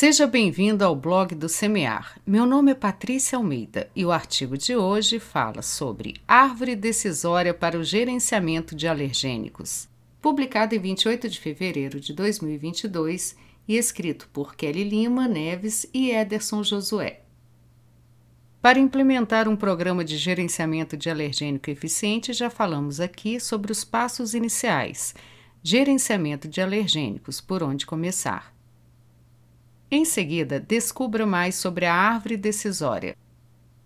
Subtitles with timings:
[0.00, 2.18] Seja bem-vindo ao blog do Semear.
[2.26, 7.78] Meu nome é Patrícia Almeida e o artigo de hoje fala sobre Árvore Decisória para
[7.78, 9.86] o Gerenciamento de Alergênicos,
[10.18, 13.36] publicado em 28 de fevereiro de 2022
[13.68, 17.20] e escrito por Kelly Lima Neves e Ederson Josué.
[18.62, 24.32] Para implementar um programa de gerenciamento de alergênico eficiente, já falamos aqui sobre os passos
[24.32, 25.14] iniciais.
[25.62, 28.58] Gerenciamento de alergênicos, por onde começar.
[29.92, 33.16] Em seguida, descubra mais sobre a árvore decisória.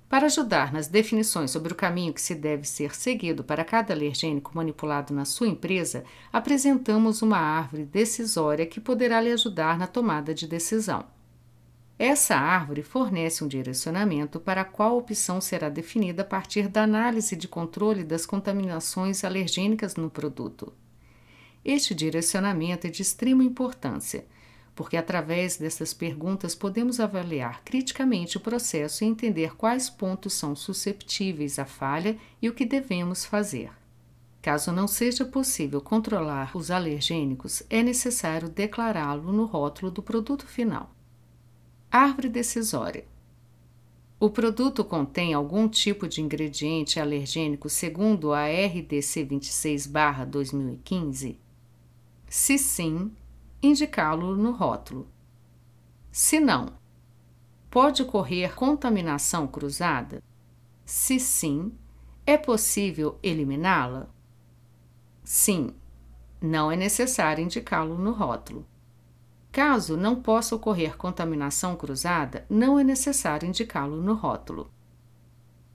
[0.06, 4.54] Para ajudar nas definições sobre o caminho que se deve ser seguido para cada alergênico
[4.54, 10.46] manipulado na sua empresa, apresentamos uma árvore decisória que poderá lhe ajudar na tomada de
[10.46, 11.06] decisão.
[11.98, 17.48] Essa árvore fornece um direcionamento para qual opção será definida a partir da análise de
[17.48, 20.70] controle das contaminações alergênicas no produto.
[21.64, 24.27] Este direcionamento é de extrema importância
[24.74, 31.58] porque através dessas perguntas podemos avaliar criticamente o processo e entender quais pontos são susceptíveis
[31.58, 33.70] à falha e o que devemos fazer.
[34.42, 40.91] Caso não seja possível controlar os alergênicos, é necessário declará-lo no rótulo do produto final.
[41.91, 43.06] Árvore decisória.
[44.20, 51.36] O produto contém algum tipo de ingrediente alergênico segundo a RDC 26/2015?
[52.28, 53.12] Se sim,
[53.64, 55.08] indicá-lo no rótulo.
[56.12, 56.74] Se não,
[57.70, 60.22] pode ocorrer contaminação cruzada?
[60.84, 61.72] Se sim,
[62.26, 64.08] é possível eliminá-la?
[65.22, 65.74] Sim,
[66.40, 68.66] não é necessário indicá-lo no rótulo.
[69.50, 74.70] Caso não possa ocorrer contaminação cruzada, não é necessário indicá-lo no rótulo.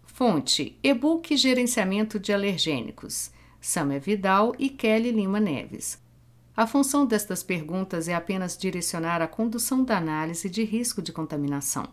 [0.04, 6.00] Fonte: e-book Gerenciamento de Alergênicos, Samer Vidal e Kelly Lima Neves.
[6.60, 11.88] A função destas perguntas é apenas direcionar a condução da análise de risco de contaminação.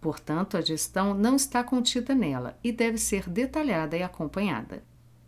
[0.00, 4.84] Portanto, a gestão não está contida nela e deve ser detalhada e acompanhada.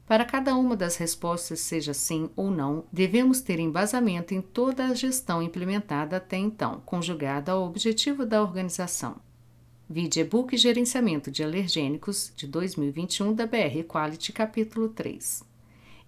[0.07, 4.95] Para cada uma das respostas, seja sim ou não, devemos ter embasamento em toda a
[4.95, 9.17] gestão implementada até então, conjugada ao objetivo da organização.
[9.91, 15.54] Vide e-book Gerenciamento de Alergênicos de 2021 da BR Quality, capítulo 3.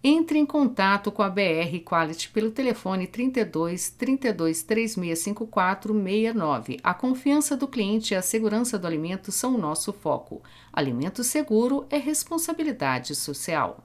[0.09, 6.78] Entre em contato com a BR Quality pelo telefone 32 32 3654 69.
[6.81, 10.44] A confiança do cliente e a segurança do alimento são o nosso foco.
[10.72, 13.84] Alimento seguro é responsabilidade social.